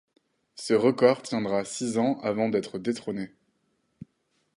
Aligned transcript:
Ce 0.55 0.73
record 0.73 1.21
tiendra 1.21 1.63
six 1.63 1.99
ans 1.99 2.19
avant 2.23 2.49
d'être 2.49 2.79
détrôné. 2.79 3.35